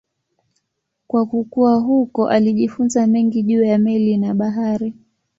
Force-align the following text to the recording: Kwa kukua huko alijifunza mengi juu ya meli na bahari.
Kwa 1.07 1.25
kukua 1.25 1.75
huko 1.75 2.27
alijifunza 2.29 3.07
mengi 3.07 3.43
juu 3.43 3.63
ya 3.63 3.77
meli 3.77 4.17
na 4.17 4.33
bahari. 4.33 4.93